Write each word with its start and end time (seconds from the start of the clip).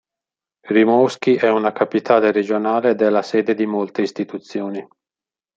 Rimouski 0.67 1.35
è 1.35 1.47
una 1.51 1.73
capitale 1.73 2.31
regionale 2.31 2.89
ed 2.89 3.03
è 3.03 3.09
la 3.09 3.21
sede 3.21 3.53
di 3.53 3.67
molte 3.67 4.01
istituzioni. 4.01 4.83